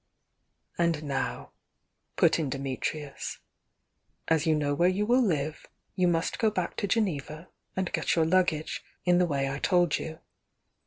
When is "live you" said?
5.21-6.07